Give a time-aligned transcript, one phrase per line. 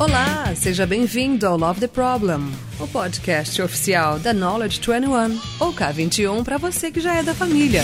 [0.00, 2.50] Olá, seja bem-vindo ao Love the Problem,
[2.80, 7.82] o podcast oficial da Knowledge 21 ou K21 para você que já é da família.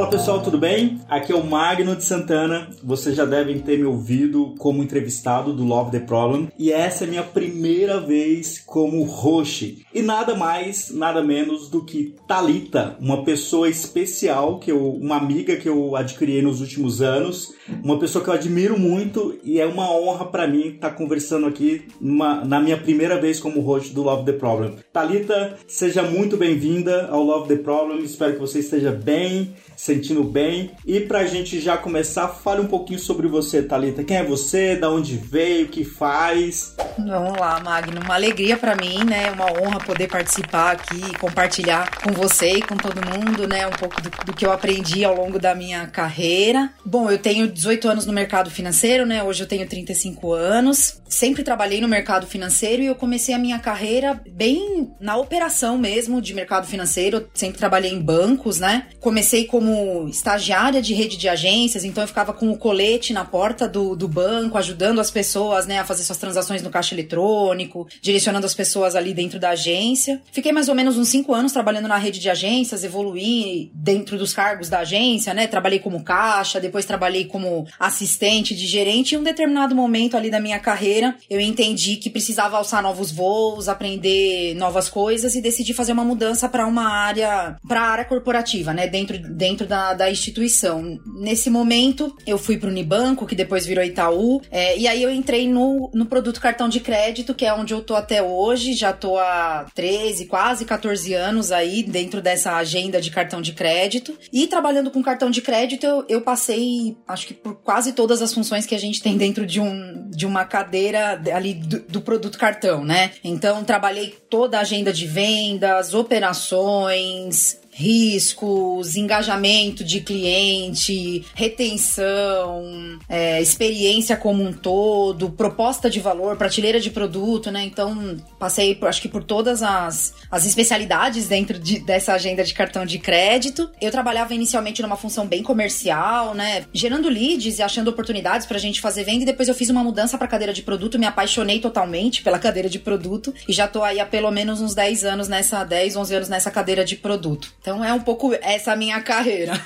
[0.00, 0.98] Fala pessoal, tudo bem?
[1.10, 2.70] Aqui é o Magno de Santana.
[2.82, 7.06] Vocês já devem ter me ouvido como entrevistado do Love the Problem e essa é
[7.06, 9.84] minha primeira vez como host.
[9.92, 15.56] E nada mais, nada menos do que Talita, uma pessoa especial que eu, uma amiga
[15.56, 17.52] que eu adquiri nos últimos anos,
[17.84, 21.82] uma pessoa que eu admiro muito e é uma honra para mim estar conversando aqui
[22.00, 24.76] numa, na minha primeira vez como host do Love the Problem.
[24.94, 28.02] Talita, seja muito bem-vinda ao Love the Problem.
[28.02, 30.72] Espero que você esteja bem sentindo bem.
[30.86, 34.04] E pra gente já começar, fale um pouquinho sobre você, Talita.
[34.04, 34.76] Quem é você?
[34.76, 35.66] Da onde veio?
[35.66, 36.76] O que faz?
[36.98, 38.00] Vamos lá, Magno.
[38.02, 39.30] Uma alegria para mim, né?
[39.30, 43.66] Uma honra poder participar aqui, compartilhar com você e com todo mundo, né?
[43.66, 46.70] Um pouco do, do que eu aprendi ao longo da minha carreira.
[46.84, 49.22] Bom, eu tenho 18 anos no mercado financeiro, né?
[49.22, 51.00] Hoje eu tenho 35 anos.
[51.08, 56.20] Sempre trabalhei no mercado financeiro e eu comecei a minha carreira bem na operação mesmo
[56.20, 57.28] de mercado financeiro.
[57.32, 58.86] Sempre trabalhei em bancos, né?
[59.00, 63.24] Comecei como como estagiária de rede de agências, então eu ficava com o colete na
[63.24, 67.86] porta do, do banco, ajudando as pessoas, né, a fazer suas transações no caixa eletrônico,
[68.02, 70.20] direcionando as pessoas ali dentro da agência.
[70.32, 74.32] Fiquei mais ou menos uns cinco anos trabalhando na rede de agências, evoluí dentro dos
[74.32, 79.22] cargos da agência, né, trabalhei como caixa, depois trabalhei como assistente de gerente em um
[79.22, 84.88] determinado momento ali da minha carreira, eu entendi que precisava alçar novos voos, aprender novas
[84.88, 89.16] coisas e decidi fazer uma mudança para uma área, para a área corporativa, né, dentro,
[89.18, 90.98] dentro dentro da, da instituição.
[91.06, 95.10] Nesse momento, eu fui para o Unibanco, que depois virou Itaú, é, e aí eu
[95.10, 98.92] entrei no, no produto cartão de crédito, que é onde eu tô até hoje, já
[98.92, 104.16] tô há 13, quase 14 anos aí dentro dessa agenda de cartão de crédito.
[104.32, 108.32] E trabalhando com cartão de crédito, eu, eu passei, acho que por quase todas as
[108.32, 112.38] funções que a gente tem dentro de, um, de uma cadeira ali do, do produto
[112.38, 113.12] cartão, né?
[113.22, 124.16] Então, trabalhei toda a agenda de vendas, operações, riscos, engajamento de cliente, retenção, é, experiência
[124.16, 127.64] como um todo, proposta de valor, prateleira de produto, né?
[127.64, 132.52] Então, passei, por, acho que por todas as, as especialidades dentro de, dessa agenda de
[132.52, 133.70] cartão de crédito.
[133.80, 136.64] Eu trabalhava inicialmente numa função bem comercial, né?
[136.72, 139.22] Gerando leads e achando oportunidades pra gente fazer venda.
[139.22, 142.68] E depois eu fiz uma mudança pra cadeira de produto, me apaixonei totalmente pela cadeira
[142.68, 146.14] de produto e já tô aí há pelo menos uns 10 anos nessa, 10, 11
[146.14, 147.52] anos nessa cadeira de produto.
[147.60, 149.52] Então é um pouco essa minha carreira.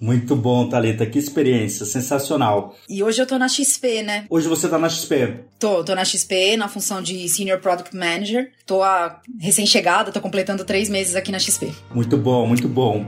[0.00, 1.06] Muito bom, Thalita.
[1.06, 2.76] Que experiência, sensacional.
[2.88, 4.26] E hoje eu tô na XP, né?
[4.28, 5.34] Hoje você tá na XP?
[5.58, 8.50] Tô, tô na XP, na função de Senior Product Manager.
[8.66, 11.72] Tô a recém-chegada, tô completando três meses aqui na XP.
[11.94, 13.06] Muito bom, muito bom.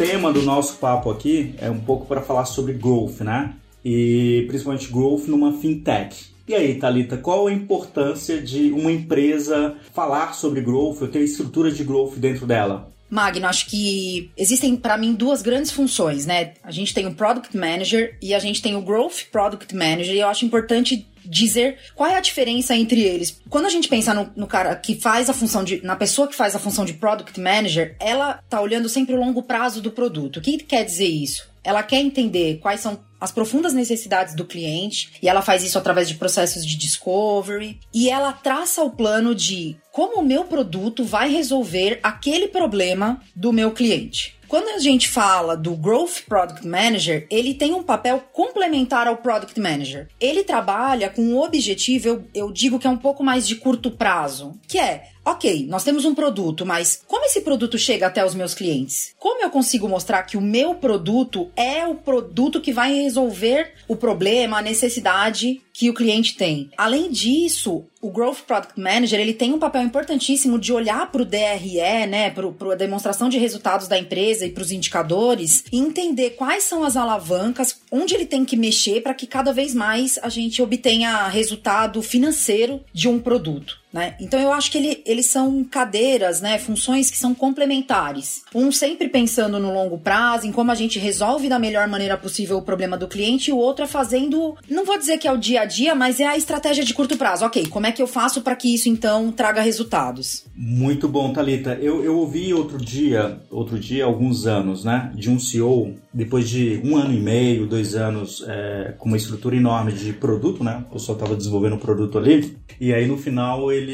[0.00, 3.52] Tema do nosso papo aqui é um pouco para falar sobre growth, né?
[3.84, 6.30] E principalmente growth numa fintech.
[6.48, 11.70] E aí, Talita, qual a importância de uma empresa falar sobre growth, ou ter estrutura
[11.70, 12.90] de growth dentro dela?
[13.10, 16.54] Magno, acho que existem para mim duas grandes funções, né?
[16.62, 20.20] A gente tem o Product Manager e a gente tem o Growth Product Manager, e
[20.20, 23.40] eu acho importante dizer qual é a diferença entre eles.
[23.48, 25.84] Quando a gente pensa no, no, cara que faz a função de.
[25.84, 29.42] na pessoa que faz a função de product manager, ela tá olhando sempre o longo
[29.42, 30.38] prazo do produto.
[30.38, 31.49] O que quer dizer isso?
[31.62, 36.08] Ela quer entender quais são as profundas necessidades do cliente e ela faz isso através
[36.08, 41.30] de processos de discovery e ela traça o plano de como o meu produto vai
[41.30, 44.38] resolver aquele problema do meu cliente.
[44.50, 49.60] Quando a gente fala do Growth Product Manager, ele tem um papel complementar ao Product
[49.60, 50.08] Manager.
[50.18, 53.92] Ele trabalha com um objetivo, eu, eu digo que é um pouco mais de curto
[53.92, 58.34] prazo, que é Ok, nós temos um produto, mas como esse produto chega até os
[58.34, 59.14] meus clientes?
[59.18, 63.94] Como eu consigo mostrar que o meu produto é o produto que vai resolver o
[63.94, 66.70] problema, a necessidade que o cliente tem.
[66.76, 71.24] Além disso, o Growth Product Manager ele tem um papel importantíssimo de olhar para o
[71.24, 76.30] DRE, né, para a demonstração de resultados da empresa e para os indicadores e entender
[76.30, 80.28] quais são as alavancas, onde ele tem que mexer para que cada vez mais a
[80.28, 83.79] gente obtenha resultado financeiro de um produto.
[83.92, 84.14] Né?
[84.20, 88.42] Então eu acho que ele, eles são cadeiras, né, funções que são complementares.
[88.54, 92.58] Um sempre pensando no longo prazo, em como a gente resolve da melhor maneira possível
[92.58, 95.36] o problema do cliente, e o outro é fazendo, não vou dizer que é o
[95.36, 97.44] dia a dia, mas é a estratégia de curto prazo.
[97.44, 100.44] Ok, como é que eu faço para que isso então traga resultados?
[100.54, 101.72] Muito bom, Talita.
[101.80, 106.80] Eu, eu ouvi outro dia, outro dia, alguns anos, né, de um CEO depois de
[106.84, 110.84] um ano e meio, dois anos, é, com uma estrutura enorme de produto, né?
[110.90, 112.56] O pessoal estava desenvolvendo um produto ali.
[112.80, 113.92] E aí no final ele,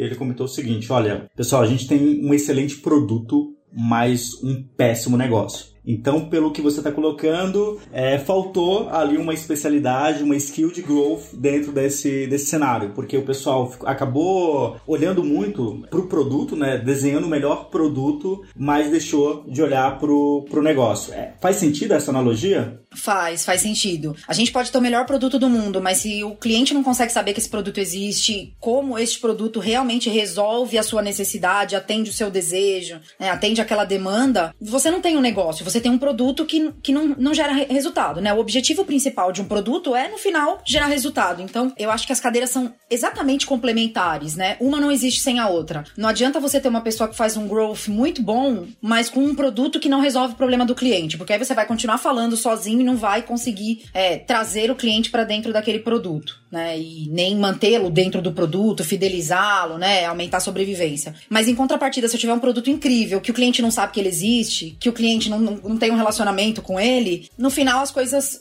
[0.00, 5.16] ele comentou o seguinte: olha, pessoal, a gente tem um excelente produto, mas um péssimo
[5.16, 5.72] negócio.
[5.86, 11.34] Então, pelo que você está colocando, é, faltou ali uma especialidade, uma skill de growth
[11.34, 17.24] dentro desse, desse cenário, porque o pessoal acabou olhando muito para o produto, né, desenhando
[17.24, 21.12] o melhor produto, mas deixou de olhar para o negócio.
[21.12, 22.80] É, faz sentido essa analogia?
[22.94, 24.14] Faz, faz sentido.
[24.28, 27.12] A gente pode ter o melhor produto do mundo, mas se o cliente não consegue
[27.12, 32.12] saber que esse produto existe, como este produto realmente resolve a sua necessidade, atende o
[32.12, 36.44] seu desejo, né, atende aquela demanda, você não tem um negócio, você tem um produto
[36.44, 38.32] que, que não, não gera resultado, né?
[38.32, 41.42] O objetivo principal de um produto é, no final, gerar resultado.
[41.42, 44.56] Então, eu acho que as cadeiras são exatamente complementares, né?
[44.60, 45.84] Uma não existe sem a outra.
[45.96, 49.34] Não adianta você ter uma pessoa que faz um growth muito bom, mas com um
[49.34, 52.80] produto que não resolve o problema do cliente, porque aí você vai continuar falando sozinho
[52.80, 56.78] e não vai conseguir é, trazer o cliente para dentro daquele produto, né?
[56.78, 60.04] E nem mantê-lo dentro do produto, fidelizá-lo, né?
[60.04, 61.14] Aumentar a sobrevivência.
[61.28, 64.00] Mas em contrapartida, se eu tiver um produto incrível, que o cliente não sabe que
[64.00, 67.82] ele existe, que o cliente não, não, não tem um relacionamento com ele, no final
[67.82, 68.40] as coisas.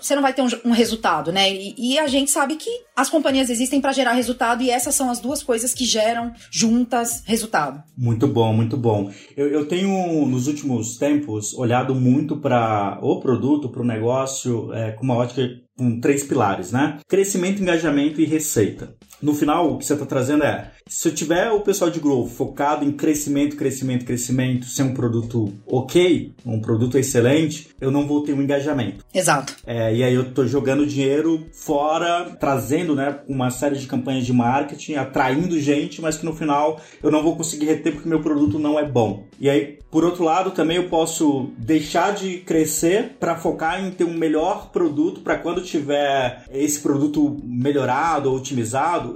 [0.00, 1.52] você não vai ter um, um resultado, né?
[1.52, 5.10] E, e, a gente sabe que as companhias existem para gerar resultado e essas são
[5.10, 7.82] as duas coisas que geram juntas resultado.
[7.96, 9.10] Muito bom, muito bom.
[9.36, 14.92] Eu, eu tenho, nos últimos tempos, olhado muito para o produto, para o negócio, é,
[14.92, 15.48] com uma ótica
[15.80, 16.98] com três pilares, né?
[17.08, 18.94] Crescimento, engajamento e receita.
[19.22, 22.30] No final, o que você está trazendo é se eu tiver o pessoal de growth
[22.30, 28.22] focado em crescimento, crescimento, crescimento, sem um produto ok, um produto excelente, eu não vou
[28.22, 29.04] ter um engajamento.
[29.14, 29.54] Exato.
[29.64, 34.32] É, e aí eu tô jogando dinheiro fora, trazendo né, uma série de campanhas de
[34.32, 38.58] marketing, atraindo gente, mas que no final eu não vou conseguir reter porque meu produto
[38.58, 39.24] não é bom.
[39.38, 44.04] E aí, por outro lado, também eu posso deixar de crescer para focar em ter
[44.04, 48.40] um melhor produto para quando tiver esse produto melhorado ou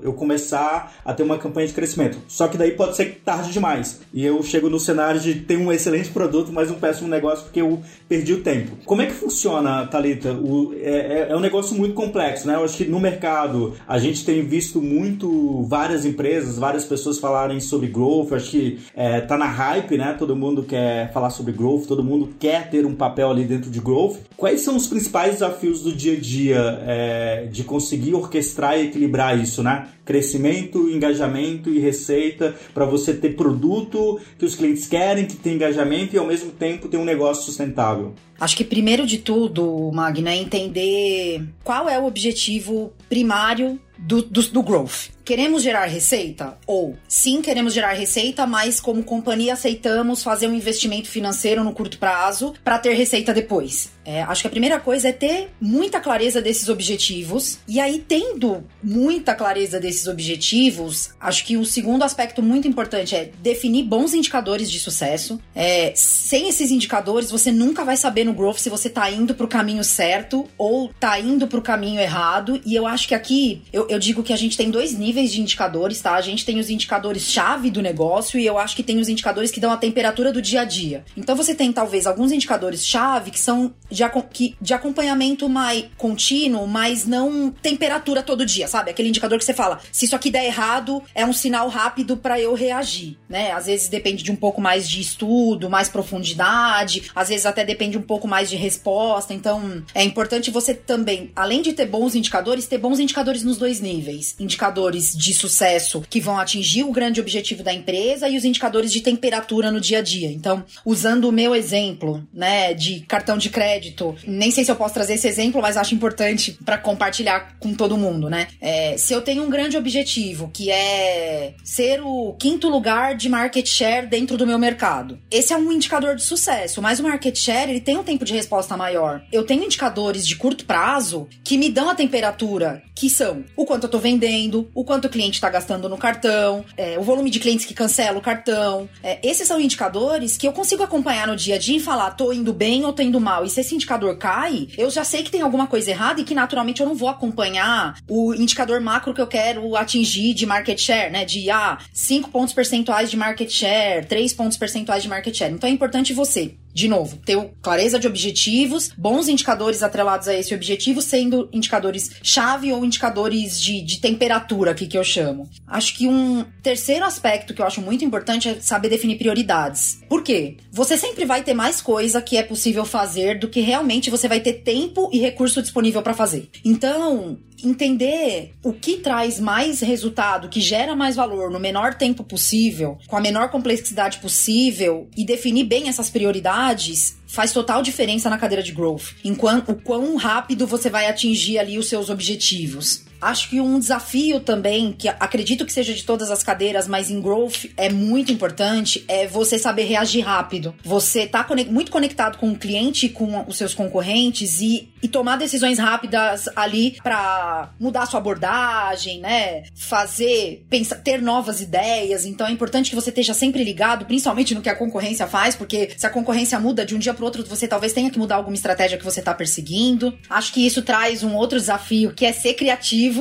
[0.02, 2.18] eu começar a ter uma campanha de crescimento.
[2.28, 4.00] Só que daí pode ser tarde demais.
[4.12, 7.60] E eu chego no cenário de ter um excelente produto, mas um péssimo negócio porque
[7.60, 8.76] eu perdi o tempo.
[8.84, 10.32] Como é que funciona, Talita?
[10.32, 12.54] O, é, é, é um negócio muito complexo, né?
[12.54, 17.60] Eu acho que no mercado a gente tem visto muito várias empresas, várias pessoas falarem
[17.60, 18.30] sobre growth.
[18.30, 20.14] Eu acho que é, tá na hype, né?
[20.18, 23.80] Todo mundo quer falar sobre growth, todo mundo quer ter um papel ali dentro de
[23.80, 24.18] growth.
[24.36, 29.38] Quais são os principais desafios do dia a dia é, de conseguir orquestrar e equilibrar
[29.38, 29.83] isso, né?
[30.04, 36.14] Crescimento, engajamento e receita para você ter produto que os clientes querem, que tem engajamento
[36.14, 38.14] e ao mesmo tempo ter um negócio sustentável?
[38.38, 44.42] Acho que primeiro de tudo, Magna, é entender qual é o objetivo primário do, do,
[44.42, 45.08] do growth.
[45.24, 46.58] Queremos gerar receita?
[46.66, 51.98] Ou sim, queremos gerar receita, mas como companhia aceitamos fazer um investimento financeiro no curto
[51.98, 53.94] prazo para ter receita depois.
[54.04, 57.58] É, acho que a primeira coisa é ter muita clareza desses objetivos.
[57.66, 63.30] E aí, tendo muita clareza desses objetivos, acho que o segundo aspecto muito importante é
[63.42, 65.40] definir bons indicadores de sucesso.
[65.54, 69.46] É, sem esses indicadores, você nunca vai saber no growth se você tá indo para
[69.46, 72.60] o caminho certo ou tá indo para o caminho errado.
[72.66, 75.32] E eu acho que aqui eu, eu digo que a gente tem dois níveis níveis
[75.32, 76.14] de indicadores, tá?
[76.14, 79.60] A gente tem os indicadores-chave do negócio e eu acho que tem os indicadores que
[79.60, 81.04] dão a temperatura do dia a dia.
[81.16, 84.02] Então você tem talvez alguns indicadores-chave que são de,
[84.32, 88.90] que, de acompanhamento mais contínuo, mas não temperatura todo dia, sabe?
[88.90, 92.40] Aquele indicador que você fala, se isso aqui der errado, é um sinal rápido para
[92.40, 93.52] eu reagir, né?
[93.52, 97.96] Às vezes depende de um pouco mais de estudo, mais profundidade, às vezes até depende
[97.96, 99.32] um pouco mais de resposta.
[99.32, 103.80] Então, é importante você também, além de ter bons indicadores, ter bons indicadores nos dois
[103.80, 104.34] níveis.
[104.40, 108.92] Indicadores indicadores de sucesso que vão atingir o grande objetivo da empresa e os indicadores
[108.92, 110.30] de temperatura no dia a dia.
[110.30, 114.94] Então, usando o meu exemplo, né, de cartão de crédito, nem sei se eu posso
[114.94, 118.48] trazer esse exemplo, mas acho importante para compartilhar com todo mundo, né?
[118.60, 123.66] É, se eu tenho um grande objetivo que é ser o quinto lugar de market
[123.66, 127.70] share dentro do meu mercado, esse é um indicador de sucesso, mas o market share
[127.70, 129.22] ele tem um tempo de resposta maior.
[129.32, 133.84] Eu tenho indicadores de curto prazo que me dão a temperatura, que são o quanto
[133.84, 137.28] eu tô vendendo, o quanto quanto o cliente está gastando no cartão, é, o volume
[137.28, 138.88] de clientes que cancela o cartão.
[139.02, 142.32] É, esses são indicadores que eu consigo acompanhar no dia a dia e falar, tô
[142.32, 143.44] indo bem ou tô indo mal.
[143.44, 146.32] E se esse indicador cai, eu já sei que tem alguma coisa errada e que
[146.32, 151.10] naturalmente eu não vou acompanhar o indicador macro que eu quero atingir de market share,
[151.10, 151.24] né?
[151.24, 155.52] De ah, 5 pontos percentuais de market share, 3 pontos percentuais de market share.
[155.52, 160.54] Então é importante você de novo, ter clareza de objetivos, bons indicadores atrelados a esse
[160.54, 165.48] objetivo, sendo indicadores chave ou indicadores de, de temperatura aqui que eu chamo.
[165.66, 170.00] Acho que um terceiro aspecto que eu acho muito importante é saber definir prioridades.
[170.08, 170.56] Por quê?
[170.72, 174.40] Você sempre vai ter mais coisa que é possível fazer do que realmente você vai
[174.40, 176.48] ter tempo e recurso disponível para fazer.
[176.64, 177.38] Então,
[177.68, 183.16] entender o que traz mais resultado, que gera mais valor no menor tempo possível, com
[183.16, 188.72] a menor complexidade possível e definir bem essas prioridades faz total diferença na cadeira de
[188.72, 189.14] growth.
[189.24, 193.04] Enquanto o quão rápido você vai atingir ali os seus objetivos.
[193.24, 197.22] Acho que um desafio também, que acredito que seja de todas as cadeiras, mas em
[197.22, 200.74] growth é muito importante, é você saber reagir rápido.
[200.84, 205.78] Você tá muito conectado com o cliente, com os seus concorrentes e, e tomar decisões
[205.78, 209.62] rápidas ali para mudar sua abordagem, né?
[209.74, 212.26] Fazer, pensar, ter novas ideias.
[212.26, 215.92] Então é importante que você esteja sempre ligado, principalmente no que a concorrência faz, porque
[215.96, 218.54] se a concorrência muda de um dia para outro, você talvez tenha que mudar alguma
[218.54, 220.12] estratégia que você tá perseguindo.
[220.28, 223.13] Acho que isso traz um outro desafio, que é ser criativo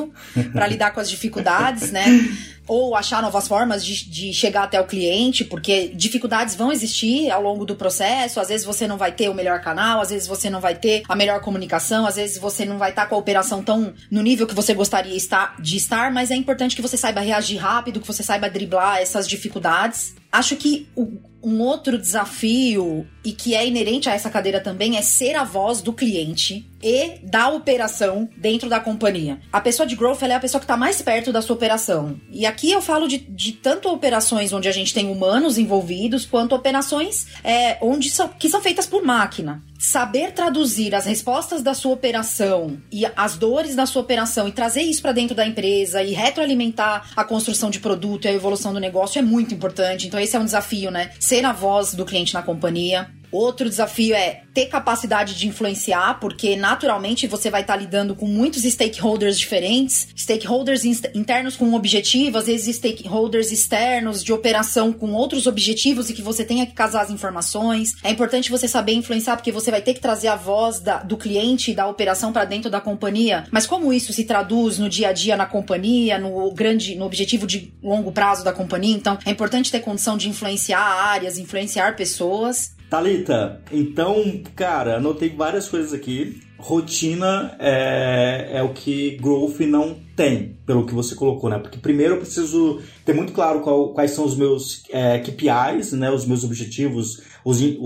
[0.52, 2.06] para lidar com as dificuldades, né?
[2.68, 7.42] ou achar novas formas de, de, chegar até o cliente, porque dificuldades vão existir ao
[7.42, 8.40] longo do processo.
[8.40, 11.04] Às vezes você não vai ter o melhor canal, às vezes você não vai ter
[11.08, 14.48] a melhor comunicação, às vezes você não vai estar com a operação tão no nível
[14.48, 15.18] que você gostaria
[15.60, 19.28] de estar, mas é importante que você saiba reagir rápido, que você saiba driblar essas
[19.28, 20.16] dificuldades.
[20.32, 25.02] Acho que o, um outro desafio e que é inerente a essa cadeira também é
[25.02, 29.40] ser a voz do cliente e da operação dentro da companhia.
[29.52, 32.20] A pessoa de growth é a pessoa que está mais perto da sua operação.
[32.32, 36.54] E aqui eu falo de, de tanto operações onde a gente tem humanos envolvidos, quanto
[36.56, 41.92] operações é, onde são, que são feitas por máquina saber traduzir as respostas da sua
[41.92, 46.14] operação e as dores da sua operação e trazer isso para dentro da empresa e
[46.14, 50.08] retroalimentar a construção de produto e a evolução do negócio é muito importante.
[50.08, 51.12] Então esse é um desafio, né?
[51.20, 53.10] Ser a voz do cliente na companhia.
[53.34, 58.28] Outro desafio é ter capacidade de influenciar, porque naturalmente você vai estar tá lidando com
[58.28, 65.14] muitos stakeholders diferentes, stakeholders internos com um objetivo, às vezes stakeholders externos de operação com
[65.14, 67.96] outros objetivos e que você tenha que casar as informações.
[68.04, 71.18] É importante você saber influenciar, porque você vai ter que trazer a voz da, do
[71.18, 73.46] cliente e da operação para dentro da companhia.
[73.50, 77.48] Mas como isso se traduz no dia a dia na companhia, no grande, no objetivo
[77.48, 78.96] de longo prazo da companhia?
[78.96, 82.73] Então, é importante ter condição de influenciar áreas, influenciar pessoas.
[82.90, 86.42] Talita, então, cara, anotei várias coisas aqui.
[86.58, 91.58] Rotina é, é o que growth não tem, pelo que você colocou, né?
[91.58, 96.12] Porque primeiro eu preciso ter muito claro qual, quais são os meus é, KPIs, né?
[96.12, 97.78] Os meus objetivos os in,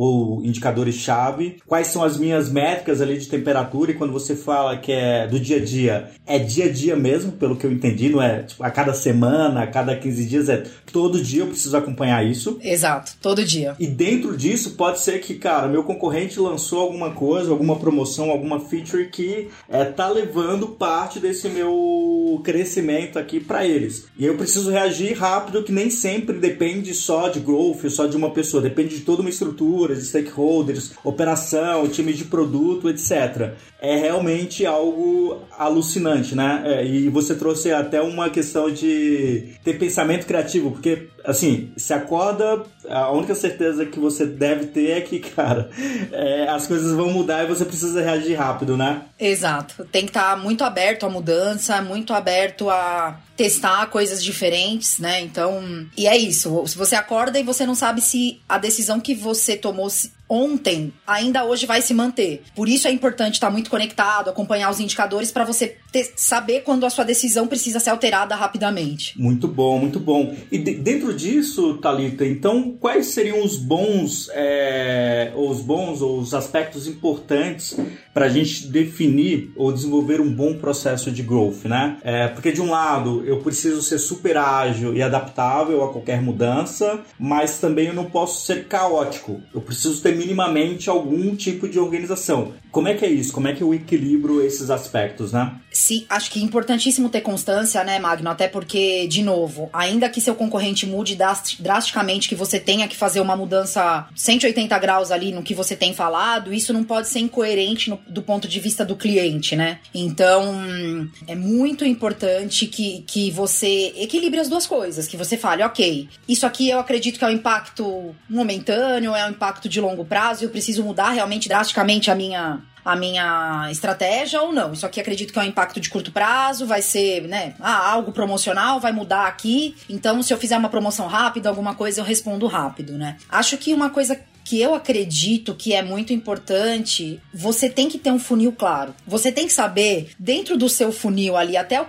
[0.43, 5.27] indicadores-chave, quais são as minhas métricas ali de temperatura, e quando você fala que é
[5.27, 8.43] do dia a dia, é dia a dia mesmo, pelo que eu entendi, não é
[8.43, 12.60] tipo, a cada semana, a cada 15 dias, é todo dia eu preciso acompanhar isso.
[12.62, 13.75] Exato, todo dia.
[13.79, 18.60] E dentro disso, pode ser que, cara, meu concorrente lançou alguma coisa, alguma promoção, alguma
[18.60, 24.07] feature que é, tá levando parte desse meu crescimento aqui para eles.
[24.17, 28.31] E eu preciso reagir rápido, que nem sempre depende só de growth, só de uma
[28.31, 33.53] pessoa, depende de toda uma estrutura estruturas, stakeholders, operação, time de produto, etc.
[33.79, 36.63] É realmente algo alucinante, né?
[36.65, 42.63] É, e você trouxe até uma questão de ter pensamento criativo, porque, assim, se acorda,
[42.89, 45.69] a única certeza que você deve ter é que, cara,
[46.12, 49.03] é, as coisas vão mudar e você precisa reagir rápido, né?
[49.19, 49.86] Exato.
[49.91, 55.22] Tem que estar muito aberto à mudança, muito aberto a testar coisas diferentes, né?
[55.22, 56.66] Então, e é isso.
[56.68, 59.90] Se você acorda e você não sabe se a decisão que você tomou
[60.30, 62.44] ontem ainda hoje vai se manter.
[62.56, 66.86] Por isso é importante estar muito conectado, acompanhar os indicadores para você ter, saber quando
[66.86, 69.20] a sua decisão precisa ser alterada rapidamente.
[69.20, 70.36] Muito bom, muito bom.
[70.51, 76.34] E de, dentro disso, Talita, então quais seriam os bons, é, os bons ou os
[76.34, 77.77] aspectos importantes
[78.13, 81.98] para a gente definir ou desenvolver um bom processo de growth, né?
[82.03, 87.01] É, porque de um lado eu preciso ser super ágil e adaptável a qualquer mudança,
[87.20, 89.41] mas também eu não posso ser caótico.
[89.53, 92.53] Eu preciso ter minimamente algum tipo de organização.
[92.72, 93.32] Como é que é isso?
[93.32, 95.56] Como é que eu equilibro esses aspectos, né?
[95.77, 98.31] Sim, acho que é importantíssimo ter constância, né, Magno?
[98.31, 101.15] Até porque, de novo, ainda que seu concorrente mude
[101.60, 105.93] drasticamente, que você tenha que fazer uma mudança 180 graus ali no que você tem
[105.93, 109.77] falado, isso não pode ser incoerente no, do ponto de vista do cliente, né?
[109.93, 116.10] Então, é muito importante que, que você equilibre as duas coisas, que você fale, ok,
[116.27, 120.43] isso aqui eu acredito que é um impacto momentâneo, é um impacto de longo prazo,
[120.43, 124.72] eu preciso mudar realmente drasticamente a minha a minha estratégia ou não.
[124.72, 128.13] Isso aqui acredito que é um impacto de curto prazo, vai ser, né, ah, algo
[128.13, 129.75] promocional, vai mudar aqui.
[129.89, 133.17] Então, se eu fizer uma promoção rápida, alguma coisa, eu respondo rápido, né?
[133.29, 138.12] Acho que uma coisa que eu acredito que é muito importante, você tem que ter
[138.12, 138.96] um funil claro.
[139.06, 141.88] Você tem que saber, dentro do seu funil ali, até o,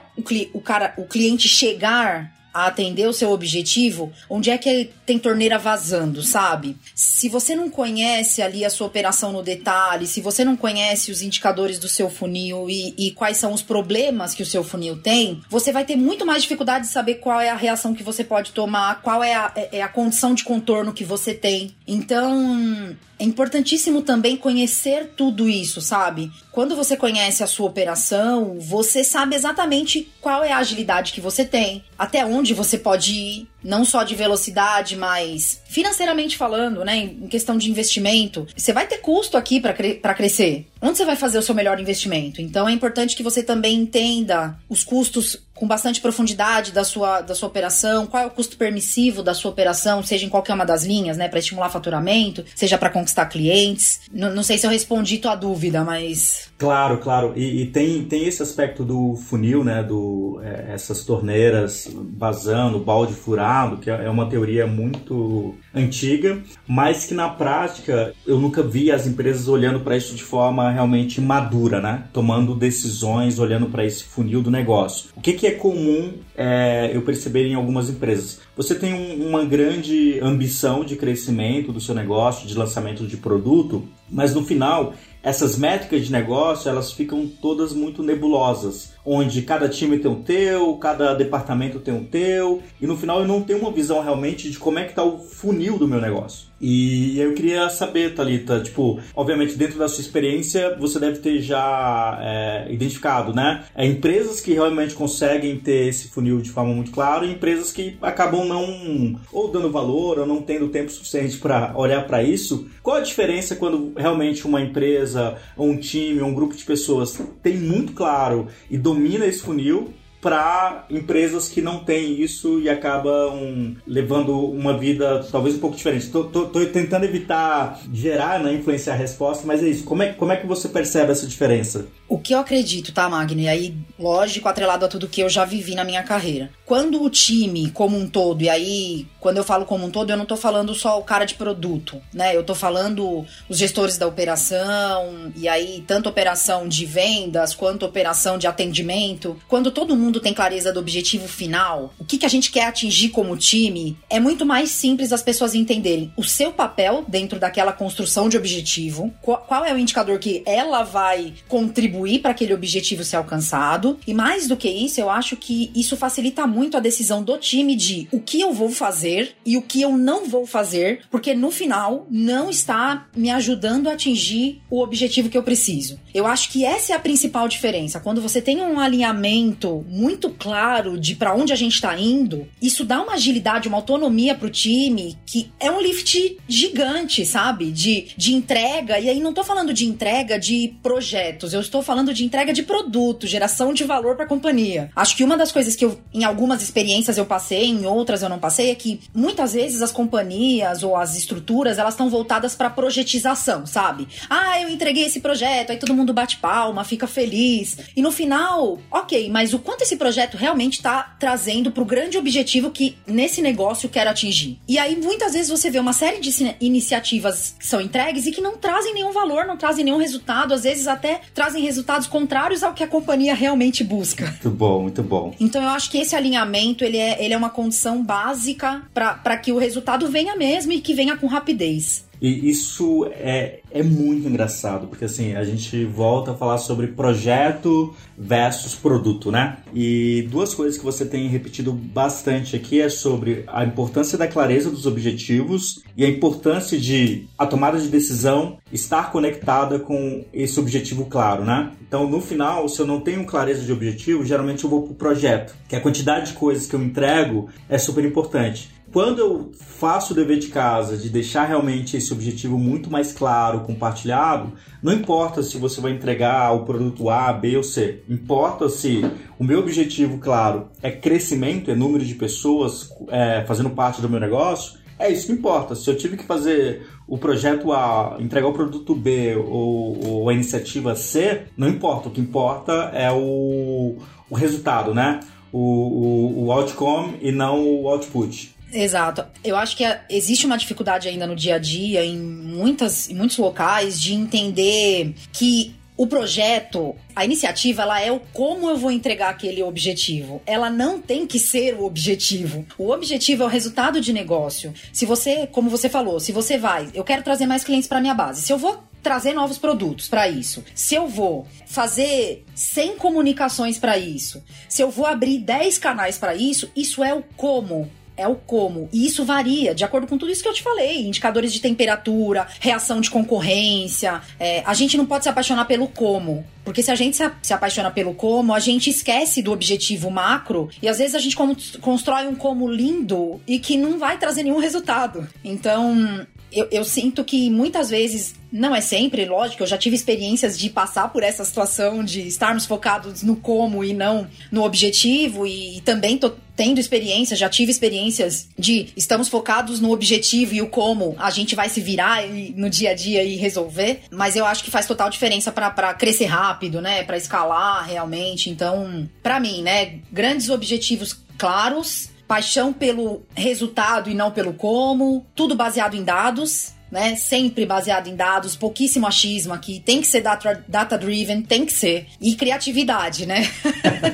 [0.52, 5.58] o, cara, o cliente chegar a atender o seu objetivo, onde é que tem torneira
[5.58, 6.76] vazando, sabe?
[6.94, 11.22] Se você não conhece ali a sua operação no detalhe, se você não conhece os
[11.22, 15.40] indicadores do seu funil e, e quais são os problemas que o seu funil tem,
[15.48, 18.52] você vai ter muito mais dificuldade de saber qual é a reação que você pode
[18.52, 21.74] tomar, qual é a, é, é a condição de contorno que você tem.
[21.86, 26.30] Então, é importantíssimo também conhecer tudo isso, sabe?
[26.52, 31.44] Quando você conhece a sua operação, você sabe exatamente qual é a agilidade que você
[31.44, 37.28] tem, até onde você pode ir, não só de velocidade, mas financeiramente falando, né, em
[37.28, 38.46] questão de investimento.
[38.56, 40.66] Você vai ter custo aqui para cre crescer.
[40.80, 42.40] Onde você vai fazer o seu melhor investimento?
[42.40, 47.34] Então é importante que você também entenda os custos com bastante profundidade da sua, da
[47.34, 50.84] sua operação, qual é o custo permissivo da sua operação, seja em qualquer uma das
[50.84, 54.00] linhas, né, para estimular faturamento, seja para conquistar clientes.
[54.12, 57.32] N não sei se eu respondi tua dúvida, mas Claro, claro.
[57.36, 59.82] E, e, tem, tem esse aspecto do funil, né?
[59.82, 67.04] Do, é, essas torneiras vazando, balde furado, que é, é uma teoria muito antiga, mas
[67.04, 71.80] que na prática eu nunca vi as empresas olhando para isso de forma realmente madura,
[71.80, 72.04] né?
[72.12, 75.10] Tomando decisões, olhando para esse funil do negócio.
[75.16, 78.40] O que, que é comum é, eu perceber em algumas empresas?
[78.56, 83.86] Você tem um, uma grande ambição de crescimento do seu negócio, de lançamento de produto,
[84.10, 89.98] mas no final essas métricas de negócio elas ficam todas muito nebulosas, onde cada time
[89.98, 93.72] tem o teu, cada departamento tem o teu, e no final eu não tenho uma
[93.72, 96.48] visão realmente de como é que está o funil do meu negócio.
[96.60, 102.18] E eu queria saber, Thalita, tipo, obviamente dentro da sua experiência você deve ter já
[102.20, 103.64] é, identificado, né?
[103.74, 107.96] É, empresas que realmente conseguem ter esse funil de forma muito clara e empresas que
[108.02, 112.68] acabam não ou dando valor ou não tendo tempo suficiente para olhar para isso.
[112.82, 117.56] Qual a diferença quando realmente uma empresa, um time, ou um grupo de pessoas tem
[117.56, 124.38] muito claro e domina esse funil para empresas que não têm isso e acabam levando
[124.38, 126.06] uma vida talvez um pouco diferente.
[126.06, 126.24] Estou
[126.72, 129.84] tentando evitar gerar, né, influenciar a resposta, mas é isso.
[129.84, 131.86] Como é, como é que você percebe essa diferença?
[132.08, 133.38] O que eu acredito, tá, Magno?
[133.38, 136.50] E aí, lógico, atrelado a tudo que eu já vivi na minha carreira.
[136.64, 140.16] Quando o time como um todo, e aí, quando eu falo como um todo, eu
[140.16, 142.34] não tô falando só o cara de produto, né?
[142.34, 148.38] Eu tô falando os gestores da operação, e aí, tanto operação de vendas quanto operação
[148.38, 149.38] de atendimento.
[149.46, 153.10] Quando todo mundo tem clareza do objetivo final, o que, que a gente quer atingir
[153.10, 158.30] como time, é muito mais simples as pessoas entenderem o seu papel dentro daquela construção
[158.30, 163.02] de objetivo, qual, qual é o indicador que ela vai contribuir contribuir para aquele objetivo
[163.02, 163.98] ser alcançado.
[164.06, 167.74] E mais do que isso, eu acho que isso facilita muito a decisão do time
[167.74, 171.50] de o que eu vou fazer e o que eu não vou fazer, porque no
[171.50, 175.98] final não está me ajudando a atingir o objetivo que eu preciso.
[176.14, 178.00] Eu acho que essa é a principal diferença.
[178.00, 182.84] Quando você tem um alinhamento muito claro de para onde a gente está indo, isso
[182.84, 187.70] dá uma agilidade, uma autonomia para o time que é um lift gigante, sabe?
[187.70, 188.98] De, de entrega.
[188.98, 192.62] E aí não tô falando de entrega de projetos, eu estou falando de entrega de
[192.62, 194.90] produto, geração de valor para a companhia.
[194.94, 198.28] Acho que uma das coisas que eu, em algumas experiências eu passei, em outras eu
[198.28, 202.68] não passei, é que muitas vezes as companhias ou as estruturas elas estão voltadas para
[202.68, 204.06] projetização, sabe?
[204.28, 207.78] Ah, eu entreguei esse projeto, aí todo mundo bate palma, fica feliz.
[207.96, 212.18] E no final, ok, mas o quanto esse projeto realmente está trazendo para o grande
[212.18, 214.60] objetivo que nesse negócio quero atingir?
[214.68, 218.42] E aí muitas vezes você vê uma série de iniciativas que são entregues e que
[218.42, 222.62] não trazem nenhum valor, não trazem nenhum resultado, às vezes até trazem resultados resultados contrários
[222.62, 224.26] ao que a companhia realmente busca.
[224.26, 225.34] Muito bom, muito bom.
[225.38, 229.52] Então eu acho que esse alinhamento ele é, ele é uma condição básica para que
[229.52, 232.04] o resultado venha mesmo e que venha com rapidez.
[232.20, 237.94] E isso é, é muito engraçado, porque assim, a gente volta a falar sobre projeto
[238.16, 239.58] versus produto, né?
[239.74, 244.70] E duas coisas que você tem repetido bastante aqui é sobre a importância da clareza
[244.70, 251.06] dos objetivos e a importância de a tomada de decisão estar conectada com esse objetivo
[251.06, 251.72] claro, né?
[251.86, 255.54] Então, no final, se eu não tenho clareza de objetivo, geralmente eu vou pro projeto,
[255.68, 258.70] que a quantidade de coisas que eu entrego é super importante.
[258.92, 263.57] Quando eu faço o dever de casa de deixar realmente esse objetivo muito mais claro,
[263.60, 268.02] compartilhado, não importa se você vai entregar o produto A, B ou C.
[268.08, 269.02] Importa se
[269.38, 274.20] o meu objetivo, claro, é crescimento, é número de pessoas é, fazendo parte do meu
[274.20, 274.78] negócio.
[274.98, 275.74] É isso que importa.
[275.76, 280.34] Se eu tive que fazer o projeto A, entregar o produto B ou, ou a
[280.34, 282.08] iniciativa C, não importa.
[282.08, 283.96] O que importa é o,
[284.28, 285.20] o resultado, né?
[285.52, 288.57] O, o, o outcome e não o output.
[288.72, 289.24] Exato.
[289.42, 293.38] Eu acho que existe uma dificuldade ainda no dia a dia, em, muitas, em muitos
[293.38, 299.30] locais, de entender que o projeto, a iniciativa, ela é o como eu vou entregar
[299.30, 300.40] aquele objetivo.
[300.46, 302.64] Ela não tem que ser o objetivo.
[302.78, 304.72] O objetivo é o resultado de negócio.
[304.92, 308.14] Se você, como você falou, se você vai, eu quero trazer mais clientes para minha
[308.14, 308.42] base.
[308.42, 313.98] Se eu vou trazer novos produtos para isso, se eu vou fazer 100 comunicações para
[313.98, 318.34] isso, se eu vou abrir 10 canais para isso, isso é o como é o
[318.34, 318.88] como.
[318.92, 322.46] E isso varia de acordo com tudo isso que eu te falei: indicadores de temperatura,
[322.60, 324.20] reação de concorrência.
[324.38, 326.44] É, a gente não pode se apaixonar pelo como.
[326.64, 330.88] Porque se a gente se apaixona pelo como, a gente esquece do objetivo macro e
[330.88, 331.34] às vezes a gente
[331.80, 335.26] constrói um como lindo e que não vai trazer nenhum resultado.
[335.42, 340.58] Então, eu, eu, sinto que muitas vezes, não é sempre, lógico, eu já tive experiências
[340.58, 345.78] de passar por essa situação de estarmos focados no como e não no objetivo, e,
[345.78, 350.66] e também tô tendo experiência, já tive experiências de estamos focados no objetivo e o
[350.66, 354.44] como a gente vai se virar e, no dia a dia e resolver, mas eu
[354.44, 358.50] acho que faz total diferença para crescer rápido, né, para escalar realmente.
[358.50, 365.56] Então, para mim, né, grandes objetivos claros paixão pelo resultado e não pelo como, tudo
[365.56, 366.76] baseado em dados.
[366.90, 367.16] Né?
[367.16, 369.78] Sempre baseado em dados, pouquíssimo achismo aqui.
[369.78, 370.22] Tem que ser
[370.66, 372.06] data-driven, tem que ser.
[372.18, 373.46] E criatividade, né?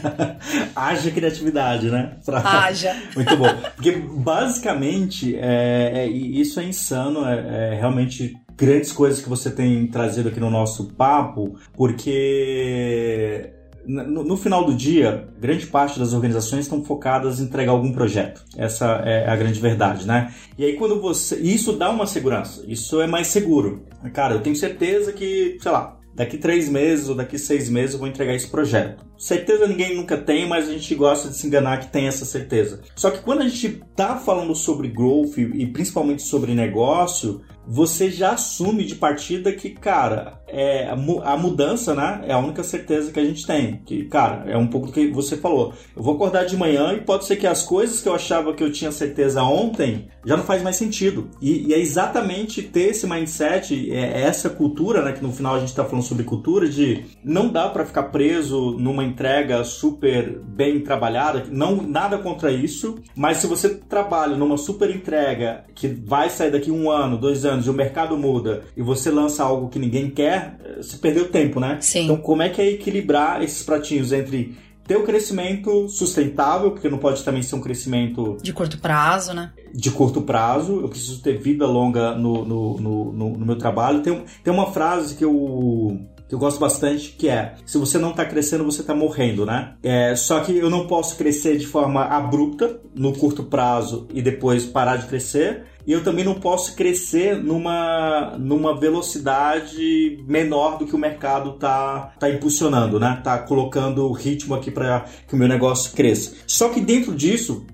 [0.74, 2.16] Haja criatividade, né?
[2.24, 2.40] Pra...
[2.40, 2.96] Haja.
[3.14, 3.46] Muito bom.
[3.76, 9.86] Porque basicamente, é, é, isso é insano, é, é realmente grandes coisas que você tem
[9.86, 13.52] trazido aqui no nosso papo, porque
[13.86, 18.44] no, no, final do dia, grande parte das organizações estão focadas em entregar algum projeto.
[18.56, 20.32] Essa é a grande verdade, né?
[20.58, 21.36] E aí quando você.
[21.36, 23.84] Isso dá uma segurança, isso é mais seguro.
[24.12, 27.98] Cara, eu tenho certeza que, sei lá, daqui três meses ou daqui seis meses eu
[27.98, 29.04] vou entregar esse projeto.
[29.18, 32.80] Certeza ninguém nunca tem, mas a gente gosta de se enganar que tem essa certeza.
[32.94, 38.32] Só que quando a gente tá falando sobre growth e principalmente sobre negócio, você já
[38.32, 43.24] assume de partida que, cara, é, a mudança, né, é a única certeza que a
[43.24, 43.80] gente tem.
[43.84, 45.72] Que, cara, é um pouco do que você falou.
[45.96, 48.62] Eu vou acordar de manhã e pode ser que as coisas que eu achava que
[48.62, 51.28] eu tinha certeza ontem já não faz mais sentido.
[51.40, 55.56] E, e é exatamente ter esse mindset, é, é essa cultura, né, que no final
[55.56, 60.38] a gente está falando sobre cultura, de não dá para ficar preso numa entrega super
[60.38, 66.30] bem trabalhada, não nada contra isso, mas se você trabalha numa super entrega que vai
[66.30, 69.68] sair daqui um ano, dois anos, anos e o mercado muda e você lança algo
[69.68, 71.78] que ninguém quer, você perdeu tempo, né?
[71.80, 72.04] Sim.
[72.04, 76.98] Então, como é que é equilibrar esses pratinhos entre ter o crescimento sustentável, porque não
[76.98, 78.36] pode também ser um crescimento.
[78.42, 79.52] De curto prazo, né?
[79.72, 84.02] De curto prazo, eu preciso ter vida longa no, no, no, no, no meu trabalho.
[84.02, 88.10] Tem, tem uma frase que eu que eu gosto bastante, que é: se você não
[88.10, 89.74] está crescendo, você está morrendo, né?
[89.82, 94.64] É, só que eu não posso crescer de forma abrupta no curto prazo e depois
[94.64, 100.94] parar de crescer e eu também não posso crescer numa, numa velocidade menor do que
[100.94, 103.20] o mercado tá, tá impulsionando, né?
[103.22, 106.34] Tá colocando o ritmo aqui para que o meu negócio cresça.
[106.46, 107.66] Só que dentro disso,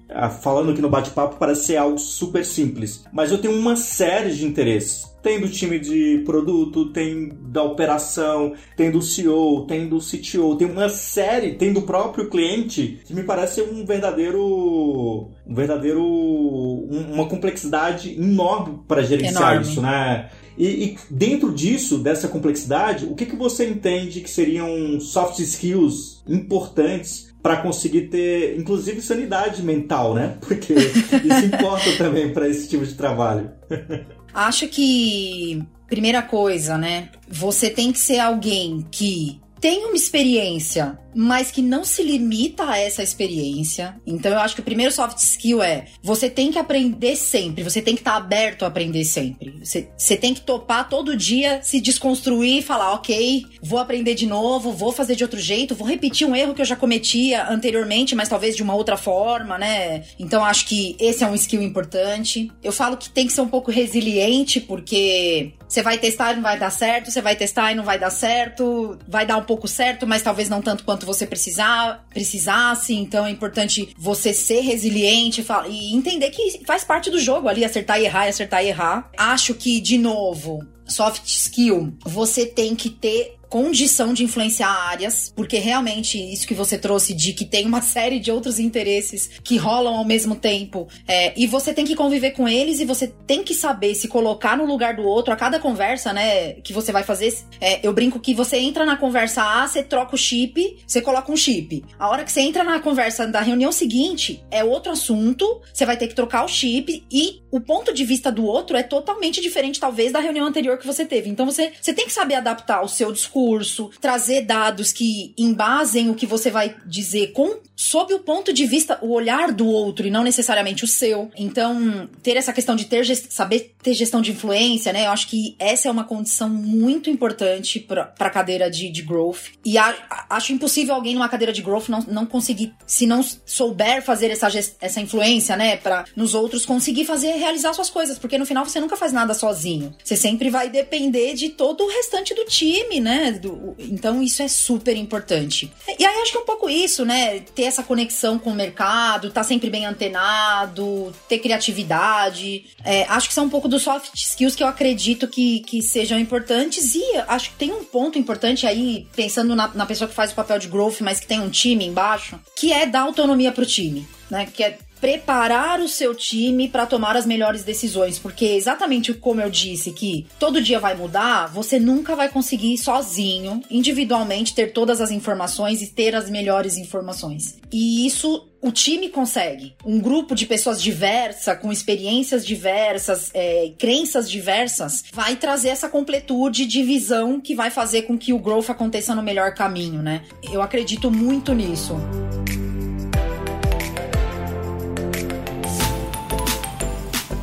[0.43, 4.47] falando aqui no bate-papo, parece ser algo super simples, mas eu tenho uma série de
[4.47, 10.57] interesses tem do time de produto, tem da operação, tem do CEO, tem do CTO,
[10.57, 17.27] tem uma série, tem do próprio cliente, que me parece um verdadeiro um verdadeiro uma
[17.27, 19.71] complexidade enorme para gerenciar enorme.
[19.71, 20.31] isso, né?
[20.57, 26.23] E, e, dentro disso, dessa complexidade, o que, que você entende que seriam soft skills
[26.29, 30.37] importantes para conseguir ter, inclusive, sanidade mental, né?
[30.47, 33.51] Porque isso importa também para esse tipo de trabalho.
[34.33, 37.09] Acho que, primeira coisa, né?
[37.29, 42.79] Você tem que ser alguém que tem uma experiência mas que não se limita a
[42.79, 43.97] essa experiência.
[44.07, 47.83] Então eu acho que o primeiro soft skill é você tem que aprender sempre, você
[47.83, 49.59] tem que estar tá aberto a aprender sempre.
[49.63, 54.27] Você, você tem que topar todo dia, se desconstruir e falar, ok, vou aprender de
[54.27, 58.15] novo, vou fazer de outro jeito, vou repetir um erro que eu já cometia anteriormente,
[58.15, 60.05] mas talvez de uma outra forma, né?
[60.19, 62.51] Então acho que esse é um skill importante.
[62.63, 66.43] Eu falo que tem que ser um pouco resiliente, porque você vai testar e não
[66.43, 69.69] vai dar certo, você vai testar e não vai dar certo, vai dar um pouco
[69.69, 72.95] certo, mas talvez não tanto quanto quanto você precisar, precisasse.
[72.95, 78.01] Então é importante você ser resiliente e entender que faz parte do jogo ali, acertar
[78.01, 79.11] e errar acertar e errar.
[79.17, 85.59] Acho que, de novo, soft skill, você tem que ter condição de influenciar áreas, porque
[85.59, 89.97] realmente isso que você trouxe de que tem uma série de outros interesses que rolam
[89.97, 93.53] ao mesmo tempo, é, e você tem que conviver com eles e você tem que
[93.53, 97.37] saber se colocar no lugar do outro a cada conversa, né, que você vai fazer.
[97.61, 101.33] É, eu brinco que você entra na conversa A, você troca o chip, você coloca
[101.33, 101.85] um chip.
[101.99, 105.97] A hora que você entra na conversa da reunião seguinte, é outro assunto, você vai
[105.97, 109.81] ter que trocar o chip e o ponto de vista do outro é totalmente diferente,
[109.81, 111.29] talvez, da reunião anterior que você teve.
[111.29, 116.15] Então você, você tem que saber adaptar o seu discurso trazer dados que embasem o
[116.15, 120.11] que você vai dizer com sob o ponto de vista, o olhar do outro e
[120.11, 121.31] não necessariamente o seu.
[121.35, 125.07] Então, ter essa questão de ter saber ter gestão de influência, né?
[125.07, 129.53] Eu acho que essa é uma condição muito importante para a cadeira de, de growth.
[129.65, 129.95] E a,
[130.29, 134.49] acho impossível alguém numa cadeira de growth não, não conseguir, se não souber fazer essa,
[134.79, 138.79] essa influência, né, para nos outros conseguir fazer realizar suas coisas, porque no final você
[138.79, 139.95] nunca faz nada sozinho.
[140.03, 143.33] Você sempre vai depender de todo o restante do time, né?
[143.33, 145.73] Do, então isso é super importante.
[145.99, 147.41] E aí acho que é um pouco isso, né?
[147.41, 152.67] Ter essa conexão com o mercado, estar tá sempre bem antenado, ter criatividade.
[152.85, 156.19] É, acho que são um pouco dos soft skills que eu acredito que, que sejam
[156.19, 156.95] importantes.
[156.95, 160.35] E acho que tem um ponto importante aí, pensando na, na pessoa que faz o
[160.35, 164.07] papel de growth, mas que tem um time embaixo, que é dar autonomia pro time.
[164.31, 169.41] Né, que é preparar o seu time para tomar as melhores decisões, porque exatamente como
[169.41, 175.01] eu disse que todo dia vai mudar, você nunca vai conseguir sozinho, individualmente ter todas
[175.01, 177.59] as informações e ter as melhores informações.
[177.73, 179.75] E isso o time consegue.
[179.85, 186.67] Um grupo de pessoas diversas, com experiências diversas, é, crenças diversas, vai trazer essa completude
[186.67, 190.23] de visão que vai fazer com que o growth aconteça no melhor caminho, né?
[190.53, 191.97] Eu acredito muito nisso.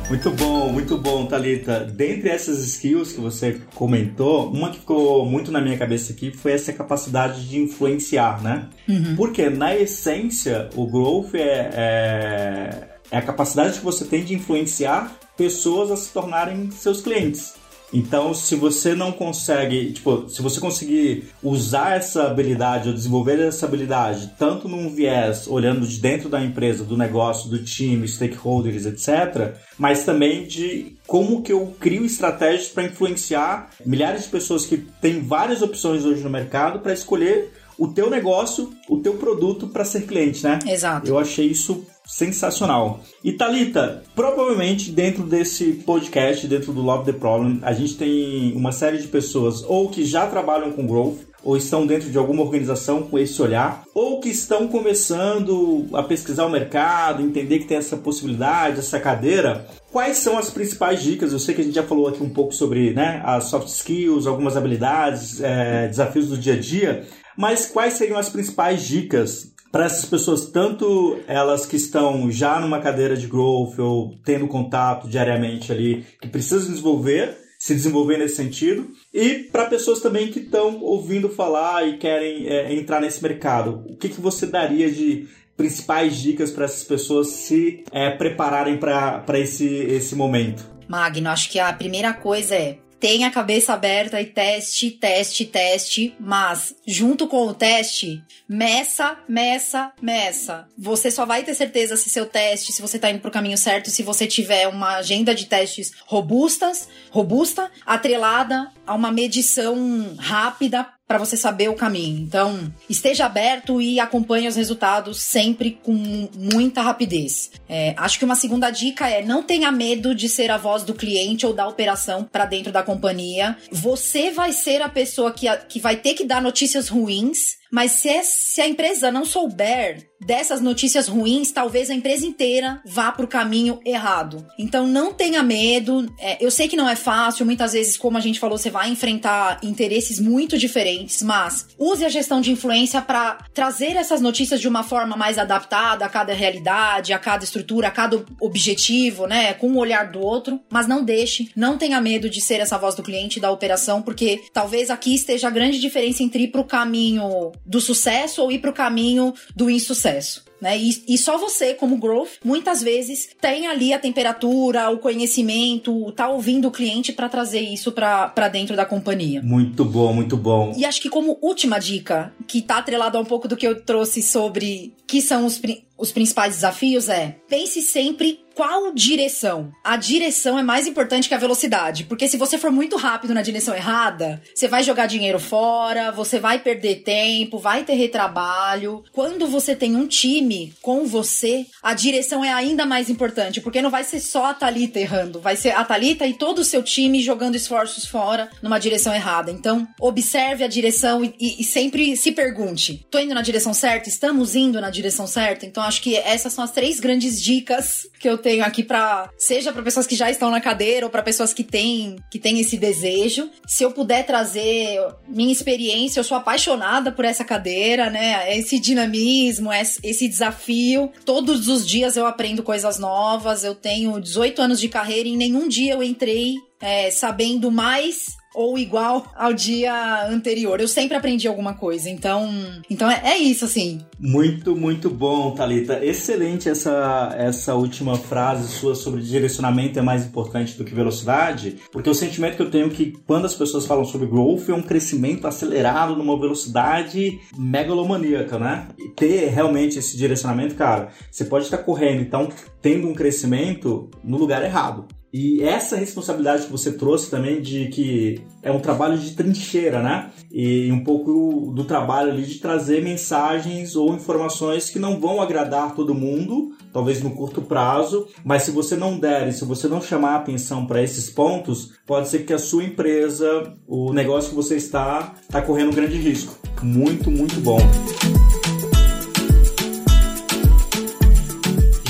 [0.08, 1.84] Muito bom, muito bom, Talita.
[1.84, 6.52] Dentre essas skills que você comentou, uma que ficou muito na minha cabeça aqui foi
[6.52, 8.68] essa capacidade de influenciar, né?
[8.88, 9.16] Uhum.
[9.16, 15.14] Porque na essência o growth é, é, é a capacidade que você tem de influenciar
[15.36, 17.57] pessoas a se tornarem seus clientes.
[17.92, 23.66] Então, se você não consegue, tipo, se você conseguir usar essa habilidade ou desenvolver essa
[23.66, 29.54] habilidade, tanto num viés olhando de dentro da empresa, do negócio, do time, stakeholders, etc.,
[29.78, 35.20] mas também de como que eu crio estratégias para influenciar milhares de pessoas que têm
[35.20, 40.02] várias opções hoje no mercado para escolher o teu negócio, o teu produto para ser
[40.02, 40.58] cliente, né?
[40.66, 41.06] Exato.
[41.06, 43.00] Eu achei isso sensacional.
[43.22, 48.72] E Talita, provavelmente dentro desse podcast, dentro do Love the Problem, a gente tem uma
[48.72, 53.02] série de pessoas ou que já trabalham com growth, ou estão dentro de alguma organização
[53.02, 57.96] com esse olhar, ou que estão começando a pesquisar o mercado, entender que tem essa
[57.96, 59.66] possibilidade, essa cadeira.
[59.92, 61.32] Quais são as principais dicas?
[61.32, 64.26] Eu sei que a gente já falou aqui um pouco sobre né, as soft skills,
[64.26, 69.84] algumas habilidades, é, desafios do dia a dia, mas quais seriam as principais dicas para
[69.84, 75.70] essas pessoas, tanto elas que estão já numa cadeira de growth ou tendo contato diariamente
[75.70, 81.28] ali, que precisam desenvolver, se desenvolver nesse sentido, e para pessoas também que estão ouvindo
[81.28, 83.84] falar e querem é, entrar nesse mercado.
[83.88, 89.38] O que, que você daria de principais dicas para essas pessoas se é, prepararem para
[89.38, 90.64] esse, esse momento?
[90.88, 96.14] Magno, acho que a primeira coisa é tenha a cabeça aberta e teste, teste, teste,
[96.18, 100.66] mas junto com o teste, meça, meça, meça.
[100.76, 103.90] Você só vai ter certeza se seu teste, se você tá indo pro caminho certo,
[103.90, 111.18] se você tiver uma agenda de testes robustas, robusta, atrelada a uma medição rápida para
[111.18, 112.20] você saber o caminho.
[112.20, 117.50] Então, esteja aberto e acompanhe os resultados sempre com muita rapidez.
[117.66, 120.92] É, acho que uma segunda dica é não tenha medo de ser a voz do
[120.92, 123.56] cliente ou da operação para dentro da companhia.
[123.72, 128.08] Você vai ser a pessoa que, que vai ter que dar notícias ruins mas se,
[128.08, 133.24] é, se, a empresa não souber dessas notícias ruins, talvez a empresa inteira vá para
[133.24, 134.46] o caminho errado.
[134.58, 136.12] Então não tenha medo.
[136.18, 138.90] É, eu sei que não é fácil, muitas vezes, como a gente falou, você vai
[138.90, 144.68] enfrentar interesses muito diferentes, mas use a gestão de influência para trazer essas notícias de
[144.68, 149.54] uma forma mais adaptada a cada realidade, a cada estrutura, a cada objetivo, né?
[149.54, 150.60] Com o olhar do outro.
[150.70, 154.42] Mas não deixe, não tenha medo de ser essa voz do cliente da operação, porque
[154.52, 158.58] talvez aqui esteja a grande diferença entre ir para o caminho do sucesso ou ir
[158.58, 160.48] para o caminho do insucesso.
[160.60, 160.76] Né?
[160.76, 166.28] E, e, só você, como growth, muitas vezes tem ali a temperatura, o conhecimento, tá
[166.28, 169.40] ouvindo o cliente para trazer isso para dentro da companhia.
[169.42, 170.72] Muito bom, muito bom.
[170.76, 173.80] E acho que como última dica, que tá atrelado a um pouco do que eu
[173.82, 175.60] trouxe sobre que são os
[175.98, 179.72] os principais desafios é pense sempre qual direção?
[179.84, 183.40] A direção é mais importante que a velocidade, porque se você for muito rápido na
[183.40, 189.04] direção errada, você vai jogar dinheiro fora, você vai perder tempo, vai ter retrabalho.
[189.12, 193.90] Quando você tem um time com você, a direção é ainda mais importante, porque não
[193.90, 197.22] vai ser só a Thalita errando, vai ser a Thalita e todo o seu time
[197.22, 199.52] jogando esforços fora numa direção errada.
[199.52, 204.08] Então, observe a direção e, e, e sempre se pergunte: tô indo na direção certa?
[204.08, 205.64] Estamos indo na direção certa?
[205.64, 209.28] Então, acho que essas são as três grandes dicas que eu tenho tenho aqui para
[209.36, 212.58] seja para pessoas que já estão na cadeira ou para pessoas que têm que têm
[212.58, 213.50] esse desejo.
[213.66, 218.56] Se eu puder trazer minha experiência, eu sou apaixonada por essa cadeira, né?
[218.56, 221.12] Esse dinamismo, esse desafio.
[221.26, 223.64] Todos os dias eu aprendo coisas novas.
[223.64, 228.28] Eu tenho 18 anos de carreira e em nenhum dia eu entrei é, sabendo mais
[228.58, 230.80] ou igual ao dia anterior.
[230.80, 232.10] Eu sempre aprendi alguma coisa.
[232.10, 232.50] Então,
[232.90, 234.00] então é, é isso, assim.
[234.18, 236.04] Muito, muito bom, Talita.
[236.04, 242.10] Excelente essa, essa última frase sua sobre direcionamento é mais importante do que velocidade, porque
[242.10, 244.82] o sentimento que eu tenho é que quando as pessoas falam sobre growth é um
[244.82, 248.88] crescimento acelerado numa velocidade megalomaníaca, né?
[248.98, 252.48] E ter realmente esse direcionamento, cara, você pode estar correndo, então
[252.82, 255.06] tendo um crescimento no lugar errado.
[255.32, 260.30] E essa responsabilidade que você trouxe também de que é um trabalho de trincheira, né?
[260.50, 265.94] E um pouco do trabalho ali de trazer mensagens ou informações que não vão agradar
[265.94, 270.00] todo mundo, talvez no curto prazo, mas se você não der e se você não
[270.00, 274.76] chamar atenção para esses pontos, pode ser que a sua empresa, o negócio que você
[274.76, 276.56] está, está correndo um grande risco.
[276.82, 277.78] Muito, muito bom.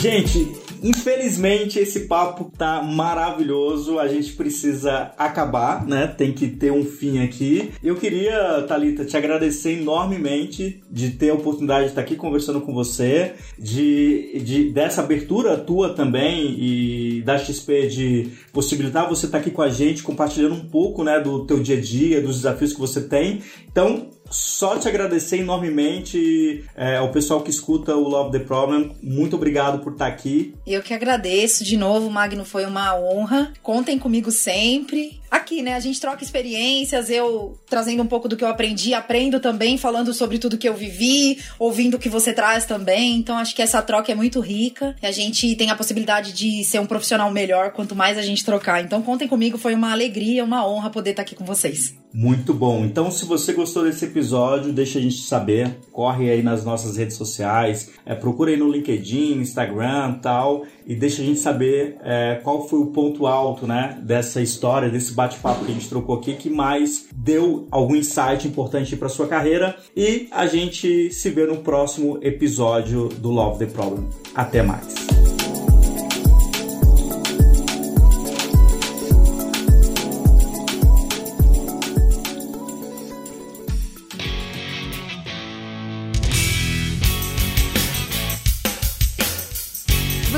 [0.01, 3.99] Gente, Infelizmente, esse papo tá maravilhoso.
[3.99, 6.07] A gente precisa acabar, né?
[6.07, 7.73] Tem que ter um fim aqui.
[7.83, 12.73] Eu queria, Talita, te agradecer enormemente de ter a oportunidade de estar aqui conversando com
[12.73, 19.51] você, de, de dessa abertura tua também e da XP de possibilitar você estar aqui
[19.51, 22.81] com a gente, compartilhando um pouco, né, do teu dia a dia, dos desafios que
[22.81, 23.41] você tem.
[23.71, 28.97] Então, só te agradecer enormemente é, ao pessoal que escuta o Love the Problem.
[29.03, 30.55] Muito obrigado por estar aqui.
[30.67, 32.45] Eu que agradeço de novo, Magno.
[32.45, 33.53] Foi uma honra.
[33.63, 35.75] Contem comigo sempre aqui, né?
[35.75, 40.13] A gente troca experiências, eu trazendo um pouco do que eu aprendi, aprendo também, falando
[40.13, 43.17] sobre tudo que eu vivi, ouvindo o que você traz também.
[43.17, 46.65] Então acho que essa troca é muito rica e a gente tem a possibilidade de
[46.65, 48.83] ser um profissional melhor quanto mais a gente trocar.
[48.83, 51.95] Então contem comigo, foi uma alegria, uma honra poder estar aqui com vocês.
[52.13, 52.85] Muito bom.
[52.85, 55.77] Então, se você gostou desse episódio, deixa a gente saber.
[55.93, 61.21] Corre aí nas nossas redes sociais, é, procura aí no LinkedIn, Instagram tal, e deixa
[61.21, 65.73] a gente saber é, qual foi o ponto alto né, dessa história, desse bate-papo que
[65.73, 69.77] a gente trocou aqui, que mais deu algum insight importante para sua carreira.
[69.97, 74.09] E a gente se vê no próximo episódio do Love the Problem.
[74.33, 75.28] Até mais.